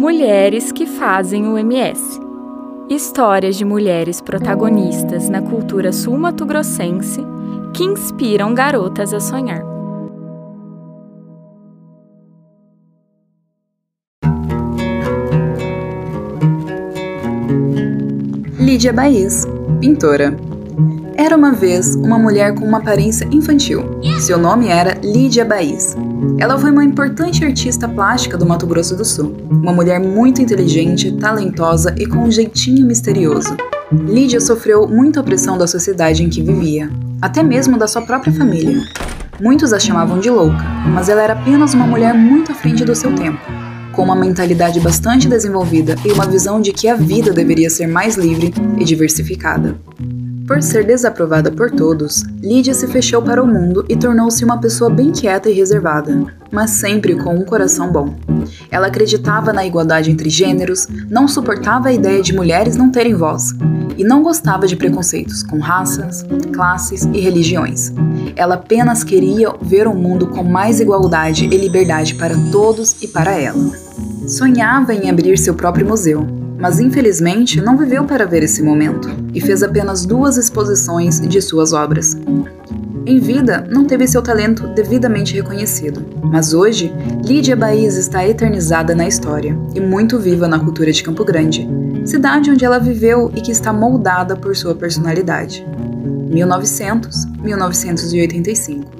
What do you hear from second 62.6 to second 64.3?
não terem voz e não